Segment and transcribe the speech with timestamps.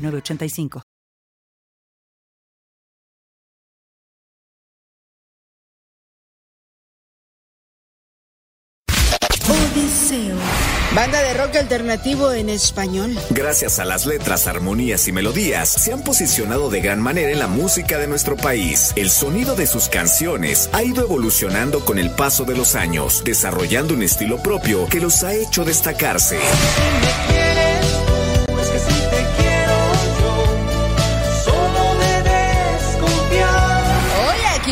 [0.00, 0.82] 985.
[9.50, 10.36] Odiseo.
[10.94, 13.16] Banda de rock alternativo en español.
[13.30, 17.46] Gracias a las letras, armonías y melodías, se han posicionado de gran manera en la
[17.46, 18.92] música de nuestro país.
[18.96, 23.94] El sonido de sus canciones ha ido evolucionando con el paso de los años, desarrollando
[23.94, 26.38] un estilo propio que los ha hecho destacarse.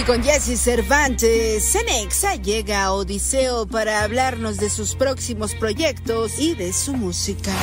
[0.08, 6.72] Con Jesse Cervantes, Cenexa llega a Odiseo para hablarnos de sus próximos proyectos y de
[6.72, 7.54] su música.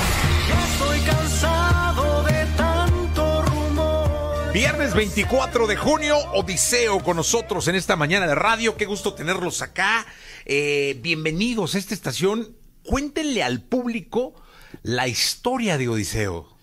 [0.71, 4.53] estoy cansado de tanto rumor.
[4.53, 8.77] Viernes 24 de junio, Odiseo con nosotros en esta mañana de radio.
[8.77, 10.05] Qué gusto tenerlos acá.
[10.45, 12.55] Eh, bienvenidos a esta estación.
[12.83, 14.35] Cuéntenle al público
[14.83, 16.55] la historia de Odiseo.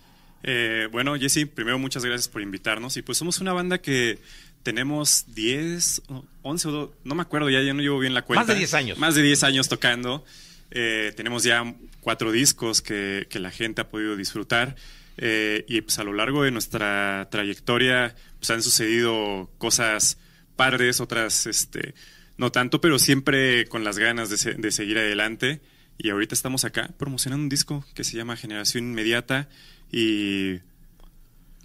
[0.43, 2.95] Eh, bueno, Jesse, primero muchas gracias por invitarnos.
[2.95, 4.19] Y pues somos una banda que
[4.63, 6.03] tenemos 10,
[6.41, 8.41] 11 o no me acuerdo, ya, ya no llevo bien la cuenta.
[8.41, 8.97] Más de 10 años.
[8.97, 10.25] Más de 10 años tocando.
[10.71, 14.75] Eh, tenemos ya cuatro discos que, que, la gente ha podido disfrutar.
[15.17, 20.17] Eh, y pues a lo largo de nuestra trayectoria pues han sucedido cosas
[20.55, 21.93] padres, otras este,
[22.37, 25.61] no tanto, pero siempre con las ganas de, de seguir adelante.
[25.97, 29.47] Y ahorita estamos acá promocionando un disco que se llama Generación Inmediata
[29.91, 30.59] y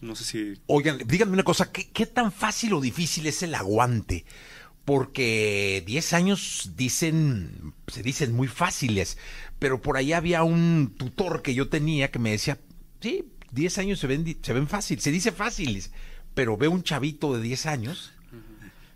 [0.00, 0.60] no sé si.
[0.66, 4.24] Oigan, díganme una cosa, ¿qué, tan fácil o difícil es el aguante?
[4.84, 9.18] Porque 10 años dicen, se dicen muy fáciles,
[9.58, 12.58] pero por ahí había un tutor que yo tenía que me decía,
[13.00, 15.90] sí, 10 años se ven, se ven fáciles, se dice fáciles,
[16.34, 18.12] pero ve un chavito de 10 años,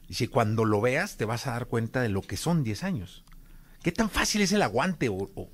[0.09, 2.85] y si cuando lo veas te vas a dar cuenta de lo que son 10
[2.85, 3.25] años.
[3.83, 5.09] ¿Qué tan fácil es el aguante?
[5.09, 5.51] o...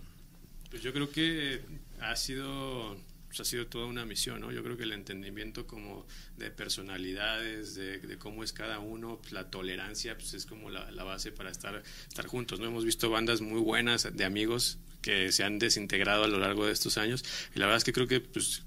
[0.71, 1.63] Pues yo creo que
[2.01, 2.97] ha sido
[3.39, 4.51] pues, ha sido toda una misión, ¿no?
[4.51, 6.07] Yo creo que el entendimiento como
[6.37, 11.31] de personalidades, de, cómo es cada uno, pues, la tolerancia, pues es como la, base
[11.31, 12.67] para estar, estar juntos, ¿no?
[12.67, 16.73] Hemos visto bandas muy buenas de amigos que se han desintegrado a lo largo de
[16.73, 18.65] estos años y la verdad es que creo que pues,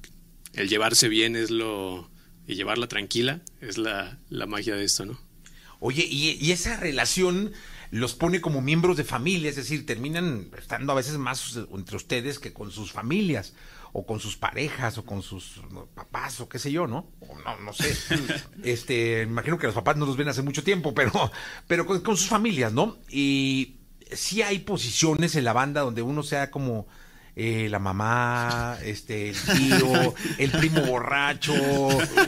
[0.53, 2.09] el llevarse bien es lo...
[2.47, 5.19] y llevarla tranquila es la, magia de esto, ¿no?
[5.79, 7.51] Oye, y esa relación
[7.91, 12.39] los pone como miembros de familia, es decir, terminan estando a veces más entre ustedes
[12.39, 13.53] que con sus familias
[13.93, 15.61] o con sus parejas o con sus
[15.93, 17.07] papás o qué sé yo, ¿no?
[17.19, 17.95] O no, no sé.
[18.63, 21.31] este, imagino que los papás no los ven hace mucho tiempo, pero,
[21.67, 22.97] pero con, sus familias, ¿no?
[23.09, 23.75] Y
[24.11, 26.87] sí hay posiciones en la banda donde uno sea como
[27.35, 31.53] eh, la mamá, este, el tío, el primo borracho,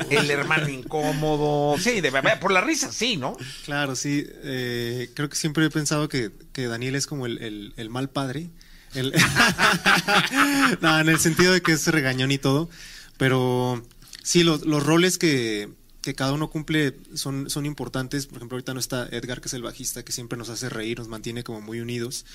[0.09, 1.77] el hermano incómodo.
[1.77, 3.37] Sí, de, por la risa, sí, ¿no?
[3.63, 4.25] Claro, sí.
[4.43, 8.49] Eh, creo que siempre he pensado que, que Daniel es como el, el mal padre
[10.81, 12.69] no, en el sentido de que es regañón y todo.
[13.17, 13.83] Pero
[14.23, 15.69] sí, los, roles que,
[16.15, 18.27] cada uno cumple son, son importantes.
[18.27, 20.99] Por ejemplo, ahorita no está Edgar, que es el bajista, que siempre nos hace reír,
[20.99, 22.25] nos mantiene como muy unidos.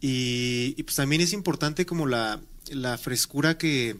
[0.00, 3.96] Y, pues también es importante como la, la frescura que,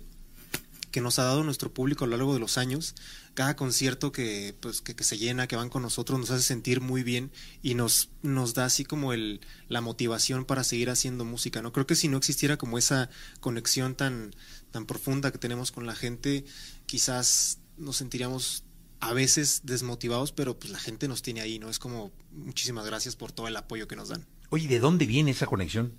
[0.91, 2.95] que nos ha dado nuestro público a lo largo de los años
[3.39, 7.05] cada concierto que, pues, que, se llena, que van con nosotros, nos hace sentir muy
[7.05, 7.31] bien
[7.63, 11.63] y nos, nos da así como el, la motivación para seguir haciendo música.
[11.63, 11.71] ¿no?
[11.71, 14.35] Creo que si no existiera como esa conexión tan,
[14.73, 16.45] tan profunda que tenemos con la gente,
[16.87, 18.65] quizás nos sentiríamos
[18.99, 21.71] a veces desmotivados, pero pues la gente nos tiene ahí, ¿no?
[21.71, 24.27] Es como muchísimas gracias por todo el apoyo que nos dan.
[24.51, 25.93] Oye, ¿de dónde viene esa conexión?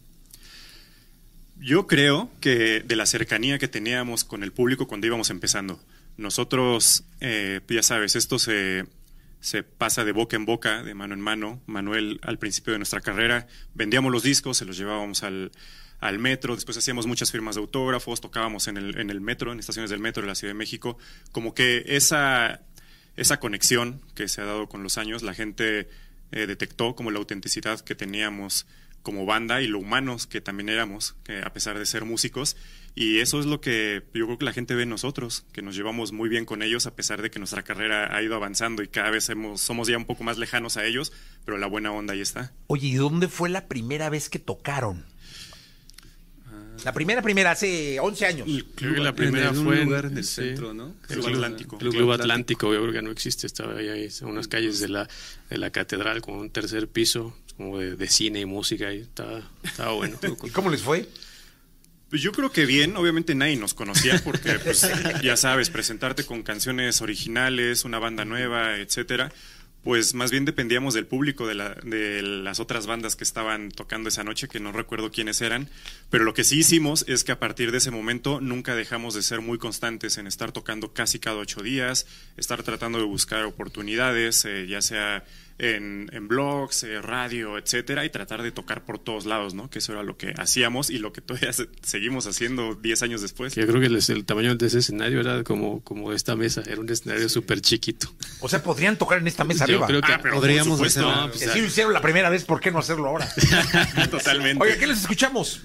[1.59, 5.79] Yo creo que de la cercanía que teníamos con el público cuando íbamos empezando.
[6.15, 8.85] Nosotros, eh, ya sabes, esto se,
[9.41, 11.61] se pasa de boca en boca, de mano en mano.
[11.65, 15.51] Manuel, al principio de nuestra carrera, vendíamos los discos, se los llevábamos al,
[15.99, 19.59] al metro, después hacíamos muchas firmas de autógrafos, tocábamos en el, en el metro, en
[19.59, 20.97] estaciones del metro de la Ciudad de México.
[21.33, 22.61] Como que esa,
[23.17, 25.89] esa conexión que se ha dado con los años, la gente
[26.31, 28.65] eh, detectó como la autenticidad que teníamos
[29.01, 32.55] como banda y lo humanos que también éramos, que a pesar de ser músicos,
[32.95, 35.75] y eso es lo que yo creo que la gente ve en nosotros, que nos
[35.75, 38.87] llevamos muy bien con ellos a pesar de que nuestra carrera ha ido avanzando y
[38.87, 41.13] cada vez somos ya un poco más lejanos a ellos,
[41.45, 42.51] pero la buena onda ahí está.
[42.67, 45.05] Oye, ¿y dónde fue la primera vez que tocaron?
[46.85, 48.47] La primera, primera, hace 11 años.
[48.75, 50.95] Creo que la primera en un fue lugar en el sí, centro, ¿no?
[51.09, 51.77] El Club Club Atlántico.
[51.79, 54.89] El Club Atlántico, yo creo que no existe, estaba ahí, ahí en unas calles de
[54.89, 55.07] la,
[55.49, 59.41] de la catedral con un tercer piso, como de, de cine y música, ahí estaba,
[59.63, 60.17] estaba bueno.
[60.45, 61.09] ¿Y cómo les fue?
[62.09, 64.89] Pues yo creo que bien, obviamente nadie nos conocía porque, pues,
[65.21, 69.33] ya sabes, presentarte con canciones originales, una banda nueva, etcétera.
[69.83, 74.07] Pues más bien dependíamos del público de, la- de las otras bandas que estaban tocando
[74.07, 75.69] esa noche, que no recuerdo quiénes eran.
[76.09, 79.21] Pero lo que sí hicimos es que a partir de ese momento nunca dejamos de
[79.21, 82.07] ser muy constantes en estar tocando casi cada ocho días,
[82.37, 85.25] estar tratando de buscar oportunidades, eh, ya sea
[85.59, 89.69] en, en blogs, eh, radio, etcétera, y tratar de tocar por todos lados, ¿no?
[89.69, 93.21] Que eso era lo que hacíamos y lo que todavía se- seguimos haciendo 10 años
[93.21, 93.53] después.
[93.55, 96.79] Yo creo que el, el tamaño de ese escenario era como, como esta mesa, era
[96.79, 98.11] un escenario súper chiquito.
[98.39, 99.87] O sea, podrían tocar en esta mesa Yo arriba.
[99.87, 101.13] creo que Ah, pero Podríamos hacerlo.
[101.13, 103.27] No, pues, Si así lo hicieron la primera vez, ¿por qué no hacerlo ahora?
[104.09, 104.63] totalmente.
[104.63, 105.61] Oiga, ¿qué les escuchamos?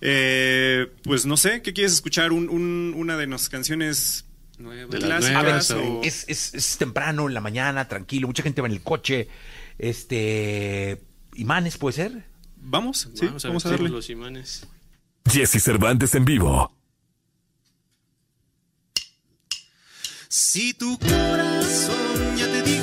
[0.00, 2.32] Eh, pues no sé, ¿qué quieres escuchar?
[2.32, 4.24] Un- un- una de nuestras canciones
[4.62, 8.60] De las clásicas nuevas, o- Es, es- es temprano, en la mañana, tranquilo, mucha gente
[8.60, 9.28] va en el coche.
[9.78, 11.02] Este.
[11.34, 12.24] Imanes, ¿puede ser?
[12.56, 13.88] Vamos, sí, vamos a, vamos a darle.
[13.88, 14.66] los imanes.
[15.30, 16.74] Jesse Cervantes en vivo.
[20.28, 22.79] Si tu corazón ya te dijo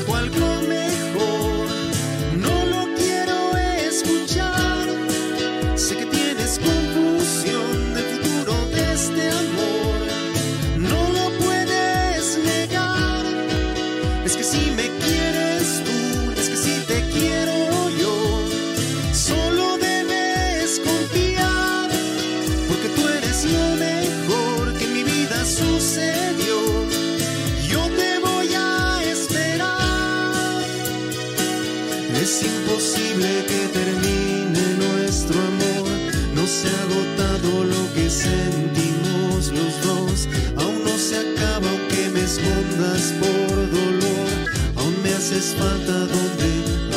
[42.27, 44.27] escondas por dolor.
[44.75, 46.51] Aún me haces falta donde,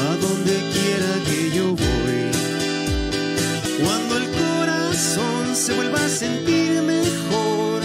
[0.07, 2.21] a donde quiera que yo voy.
[3.83, 7.81] Cuando el corazón se vuelva a sentir mejor,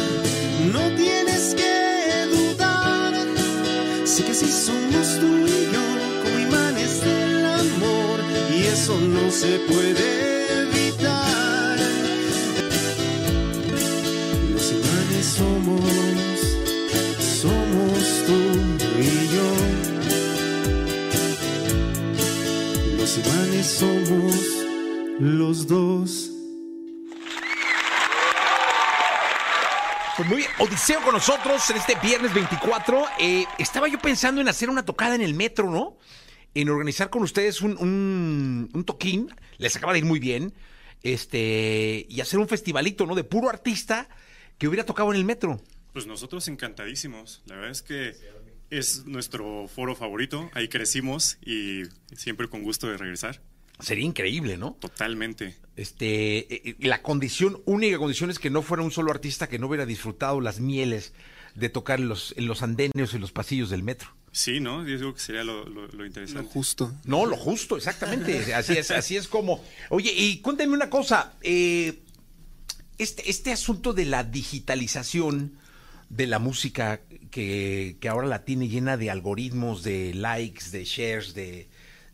[0.73, 1.75] no tienes que
[2.35, 3.13] dudar.
[4.05, 5.85] Sé que si somos tú y yo
[6.23, 8.17] como imanes del amor,
[8.57, 10.04] y eso no se puede
[25.19, 26.31] los dos.
[30.17, 33.03] Pues muy bien, Odiseo con nosotros en este viernes 24.
[33.19, 35.97] Eh, estaba yo pensando en hacer una tocada en el metro, ¿no?
[36.53, 39.33] En organizar con ustedes un, un, un toquín.
[39.57, 40.53] Les acaba de ir muy bien.
[41.03, 43.13] Este, y hacer un festivalito, ¿no?
[43.13, 44.07] De puro artista
[44.57, 45.61] que hubiera tocado en el metro.
[45.91, 47.43] Pues nosotros encantadísimos.
[47.45, 48.15] La verdad es que
[48.69, 50.49] es nuestro foro favorito.
[50.53, 51.83] Ahí crecimos y
[52.15, 53.41] siempre con gusto de regresar.
[53.79, 54.77] Sería increíble, ¿no?
[54.79, 55.55] Totalmente.
[55.75, 59.59] Este, eh, eh, la condición, única condición es que no fuera un solo artista que
[59.59, 61.13] no hubiera disfrutado las mieles
[61.55, 64.09] de tocar en los, en los andenes y los pasillos del metro.
[64.31, 64.85] Sí, ¿no?
[64.85, 66.49] Yo digo que sería lo, lo- lo interesante.
[66.51, 66.93] Justo.
[67.05, 68.53] No, lo justo, exactamente.
[68.53, 69.63] Así es, así es como.
[69.89, 71.33] Oye, y cuéntame una cosa.
[71.41, 71.99] eh,
[72.97, 75.57] este, este asunto de la digitalización
[76.09, 77.01] de la música
[77.31, 81.67] que, que ahora la tiene llena de algoritmos, de likes, de shares, de,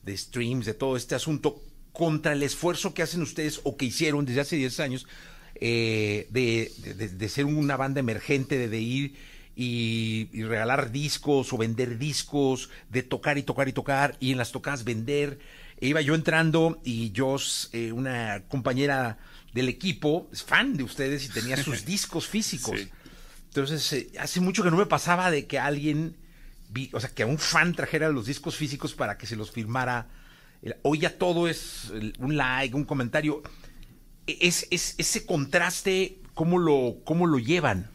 [0.03, 1.61] de streams, de todo este asunto,
[1.93, 5.07] contra el esfuerzo que hacen ustedes o que hicieron desde hace 10 años
[5.55, 9.15] eh, de, de- de ser una banda emergente, de, de ir
[9.55, 14.37] y, y regalar discos o vender discos, de tocar y tocar y tocar, y en
[14.37, 15.39] las tocadas vender.
[15.79, 17.35] E iba yo entrando y yo,
[17.73, 19.17] eh, una compañera
[19.53, 22.79] del equipo, es fan de ustedes y tenía sus discos físicos.
[22.79, 22.87] Sí.
[23.47, 26.15] Entonces, eh, hace mucho que no me pasaba de que alguien,
[26.93, 30.07] o sea, que a un fan trajera los discos físicos para que se los firmara.
[30.83, 33.41] Hoy ya todo es un like, un comentario.
[34.27, 37.89] E- Es, es- ese contraste, ¿cómo lo, cómo lo llevan?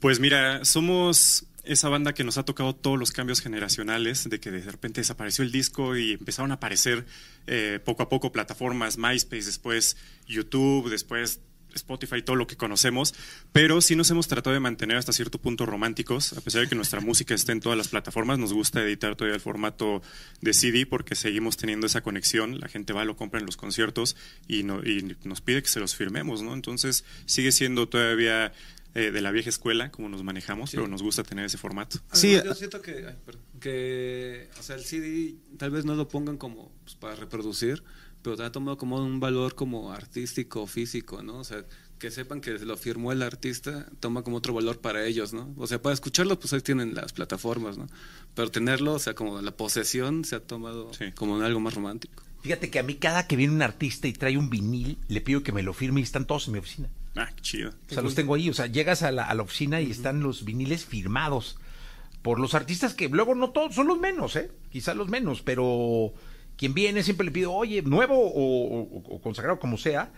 [0.00, 4.50] Pues mira, somos esa banda que nos ha tocado todos los cambios generacionales, de que
[4.50, 7.06] de repente desapareció el disco y empezaron a aparecer
[7.46, 11.40] eh, poco a poco plataformas, MySpace, después YouTube, después
[11.76, 13.14] Spotify, todo lo que conocemos,
[13.52, 16.74] pero sí nos hemos tratado de mantener hasta cierto punto románticos, a pesar de que
[16.74, 20.02] nuestra música esté en todas las plataformas, nos gusta editar todavía el formato
[20.40, 24.16] de CD porque seguimos teniendo esa conexión, la gente va, lo compra en los conciertos
[24.48, 26.54] y, no- y nos pide que se los firmemos, ¿no?
[26.54, 28.52] Entonces sigue siendo todavía
[28.94, 31.98] eh, de la vieja escuela como nos manejamos, pero nos gusta tener ese formato.
[32.12, 36.08] Sí, yo siento que, ay, perdón, que, o sea, el CD tal vez no lo
[36.08, 37.82] pongan como pues, para reproducir,
[38.22, 41.38] pero te ha tomado como un valor como artístico, físico, ¿no?
[41.38, 41.64] O sea,
[41.98, 45.54] que sepan que lo firmó el artista toma como otro valor para ellos, ¿no?
[45.56, 47.86] O sea, para escucharlo, pues ahí tienen las plataformas, ¿no?
[48.34, 52.22] Pero tenerlo, o sea, como la posesión se ha tomado como algo más romántico.
[52.42, 55.42] Fíjate que a mí cada que viene un artista y trae un vinil, le pido
[55.44, 56.88] que me lo firme y están todos en mi oficina.
[57.14, 57.70] Ah, qué chido.
[57.70, 58.48] O sea, los tengo ahí.
[58.48, 61.56] O sea, llegas a la, a la oficina y están los viniles firmados
[62.22, 64.50] por los artistas que luego no todos son los menos, ¿eh?
[64.70, 66.14] Quizás los menos, pero
[66.62, 70.12] quien viene siempre le pido, oye, nuevo o, o- o consagrado como sea,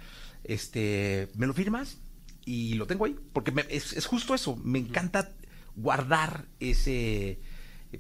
[0.45, 1.97] este, ¿me lo firmas?
[2.45, 4.55] Y lo tengo ahí, porque me- es, es justo eso.
[4.63, 5.33] Me encanta
[5.75, 7.39] guardar ese,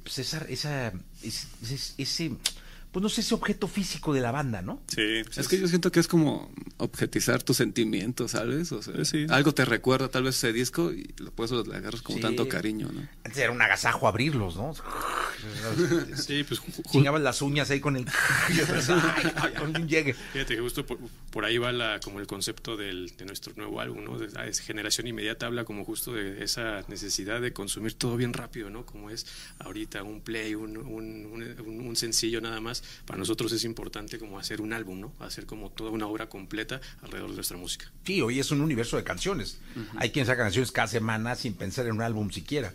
[0.02, 2.32] pues esa, esa, ese, ese- ese,
[2.94, 4.80] pues no sé, ese objeto físico de la banda, ¿no?
[4.86, 5.02] Sí,
[5.36, 8.70] Es que yo siento que es como objetizar tus sentimientos, ¿sabes?
[8.70, 8.94] O sea,
[9.30, 12.22] algo te recuerda tal vez ese disco y lo puedes lo agarras con Sí.
[12.22, 13.00] tanto cariño, ¿no?
[13.24, 14.74] Antes era un agasajo abrirlos, ¿no?
[16.16, 16.60] Sí, pues
[16.90, 18.06] Chingabas las uñas ahí con el.
[18.48, 20.14] ay, ay, con un llegue.
[20.14, 20.98] Fíjate que justo por,
[21.30, 24.18] por ahí va la, como el concepto del, de nuestro nuevo álbum, ¿no?
[24.18, 28.32] De, ah, es generación inmediata habla como justo de esa necesidad de consumir todo bien
[28.32, 28.86] rápido, ¿no?
[28.86, 29.26] Como es
[29.58, 32.83] ahorita un play, un, un, un- un sencillo nada más.
[33.06, 35.12] Para nosotros es importante como hacer un álbum, ¿no?
[35.20, 37.90] Hacer como toda una obra completa alrededor de nuestra música.
[38.04, 39.58] Sí, hoy es un universo de canciones.
[39.96, 42.72] Hay quien saca canciones cada semana sin pensar en un álbum siquiera.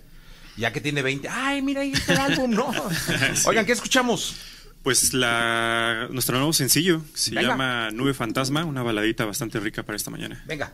[0.57, 2.73] Ya que tiene 20, ay, mira, ahí está el álbum, ¿no?
[3.45, 4.35] Oigan, ¿qué escuchamos?
[4.83, 7.49] Pues la, nuestro nuevo sencillo se Venga.
[7.49, 10.43] llama Nube Fantasma, una baladita bastante rica para esta mañana.
[10.47, 10.73] Venga.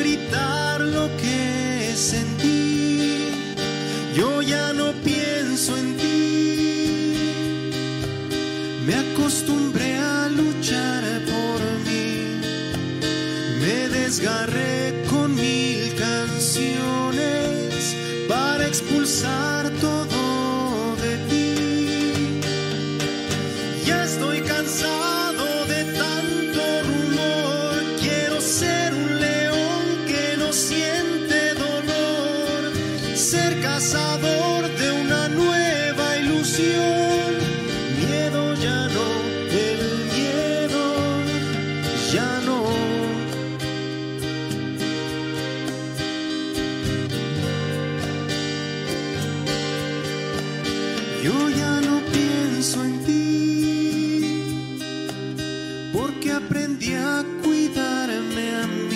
[56.36, 58.95] aprendí a cuidarme a mí,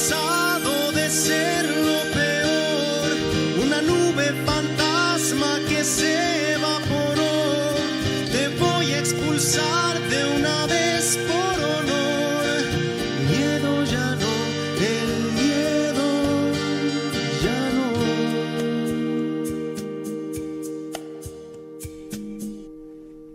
[0.00, 3.12] cansado de ser lo peor,
[3.62, 7.74] una nube fantasma que se evaporó.
[8.32, 12.62] Te voy a expulsar de una vez por honor.
[13.28, 14.32] Miedo ya no,
[14.80, 16.06] el miedo
[17.42, 17.88] ya no.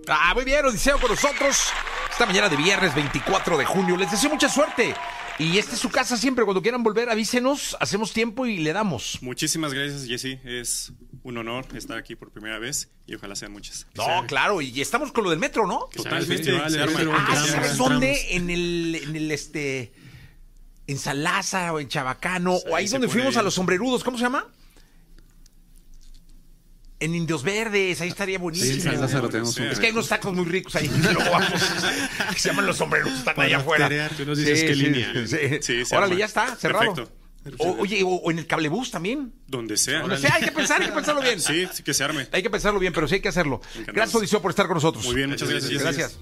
[0.07, 1.72] Ah, muy bien, Odiseo con nosotros.
[2.10, 3.98] Esta mañana de viernes 24 de junio.
[3.98, 4.95] Les deseo mucha suerte.
[5.37, 6.45] Y esta es su casa siempre.
[6.45, 7.75] Cuando quieran volver, avísenos.
[7.79, 9.19] Hacemos tiempo y le damos.
[9.21, 10.39] Muchísimas gracias, Jesse.
[10.45, 13.87] Es un honor estar aquí por primera vez y ojalá sean muchas.
[13.95, 15.89] No, claro, y estamos con lo del metro, ¿no?
[15.93, 16.37] Totalmente.
[16.37, 16.97] festival, se el arma.
[16.97, 17.13] metro.
[17.15, 18.35] Ah, ¿sabes dónde?
[18.35, 19.91] En el, en el este.
[20.87, 24.45] En Salaza o en Chabacano, o ahí donde fuimos a los sombrerudos, ¿cómo se llama?
[26.99, 28.73] En Indios Verdes, ahí estaría Sí, buenísimo.
[28.73, 30.89] en San Lázaro tenemos un Es que hay unos tacos muy ricos ahí.
[31.03, 31.51] Luego vamos,
[32.33, 34.09] que se llaman los sombrerudos, están allá afuera.
[34.15, 35.11] Tú nos dices qué línea.
[35.27, 36.19] Sí, Sí, se Órale, arma.
[36.19, 36.93] ya está, cerrado.
[36.95, 37.11] Perfecto.
[37.59, 39.33] O- oye, o, o en el cablebús también.
[39.45, 40.03] Donde sea.
[40.03, 41.39] O sea, hay que pensar, hay que pensarlo bien.
[41.39, 42.27] Sí, sí que se arme.
[42.31, 43.61] Hay que pensarlo bien, pero sí hay que hacerlo.
[43.73, 43.93] Encantados.
[43.95, 45.05] Gracias, Odiseo, por estar con nosotros.
[45.05, 45.79] Muy bien, muchas gracias.
[45.81, 46.17] Gracias.